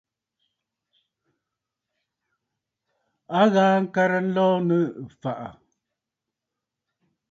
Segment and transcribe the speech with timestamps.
[3.39, 5.49] A ghaa ŋkarə nlɔɔ nɨ̂ ɨ̀fàʼà.